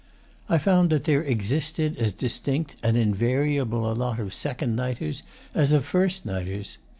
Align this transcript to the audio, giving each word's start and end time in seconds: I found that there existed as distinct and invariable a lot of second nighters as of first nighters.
I 0.49 0.57
found 0.57 0.89
that 0.89 1.03
there 1.03 1.21
existed 1.21 1.95
as 1.99 2.11
distinct 2.11 2.73
and 2.81 2.97
invariable 2.97 3.85
a 3.85 3.93
lot 3.93 4.19
of 4.19 4.33
second 4.33 4.75
nighters 4.75 5.21
as 5.53 5.73
of 5.73 5.85
first 5.85 6.25
nighters. 6.25 6.79